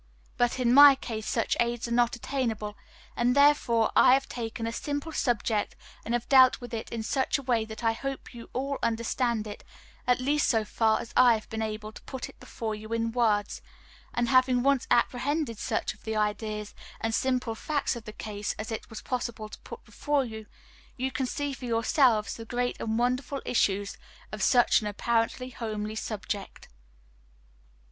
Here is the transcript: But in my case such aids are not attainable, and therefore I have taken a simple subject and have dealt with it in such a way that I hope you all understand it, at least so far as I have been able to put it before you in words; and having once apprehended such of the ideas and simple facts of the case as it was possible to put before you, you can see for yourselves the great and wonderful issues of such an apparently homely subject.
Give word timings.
But 0.35 0.57
in 0.59 0.73
my 0.73 0.95
case 0.95 1.27
such 1.27 1.55
aids 1.59 1.87
are 1.87 1.91
not 1.91 2.15
attainable, 2.15 2.75
and 3.15 3.35
therefore 3.35 3.91
I 3.95 4.15
have 4.15 4.27
taken 4.27 4.65
a 4.65 4.71
simple 4.73 5.11
subject 5.11 5.75
and 6.03 6.15
have 6.15 6.27
dealt 6.27 6.59
with 6.59 6.73
it 6.73 6.89
in 6.91 7.03
such 7.03 7.37
a 7.37 7.43
way 7.43 7.65
that 7.65 7.83
I 7.83 7.91
hope 7.91 8.33
you 8.33 8.49
all 8.51 8.79
understand 8.81 9.45
it, 9.45 9.63
at 10.07 10.19
least 10.19 10.47
so 10.47 10.65
far 10.65 11.01
as 11.01 11.13
I 11.15 11.35
have 11.35 11.47
been 11.51 11.61
able 11.61 11.91
to 11.91 12.01
put 12.01 12.29
it 12.29 12.39
before 12.39 12.73
you 12.73 12.91
in 12.93 13.11
words; 13.11 13.61
and 14.11 14.27
having 14.27 14.63
once 14.63 14.87
apprehended 14.89 15.59
such 15.59 15.93
of 15.93 16.01
the 16.03 16.15
ideas 16.15 16.73
and 16.99 17.13
simple 17.13 17.53
facts 17.53 17.95
of 17.95 18.05
the 18.05 18.11
case 18.11 18.53
as 18.57 18.71
it 18.71 18.89
was 18.89 19.03
possible 19.03 19.49
to 19.49 19.59
put 19.59 19.83
before 19.83 20.25
you, 20.25 20.47
you 20.97 21.11
can 21.11 21.27
see 21.27 21.53
for 21.53 21.65
yourselves 21.65 22.37
the 22.37 22.45
great 22.45 22.75
and 22.81 22.97
wonderful 22.97 23.39
issues 23.45 23.97
of 24.31 24.41
such 24.41 24.81
an 24.81 24.87
apparently 24.87 25.51
homely 25.51 25.93
subject. 25.93 26.69